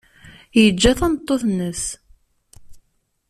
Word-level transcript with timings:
Yeǧǧa 0.61 0.91
tameṭṭut-nnes. 0.99 1.83